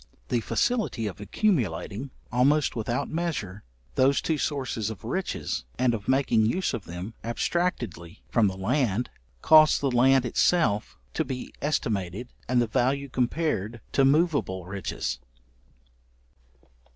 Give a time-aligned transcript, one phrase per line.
[0.29, 3.63] The facility of accumulating, almost without measure,
[3.93, 9.11] those two sources of riches, and of making use of them abstractedly from the land,
[9.43, 15.19] caused the land itself to be estimated, and the value compared to moveable riches.